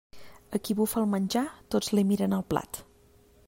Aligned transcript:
A 0.57 0.59
qui 0.67 0.75
bufa 0.79 0.97
el 1.03 1.11
menjar, 1.11 1.45
tots 1.75 1.93
li 1.97 2.07
miren 2.13 2.35
el 2.39 2.45
plat. 2.55 2.81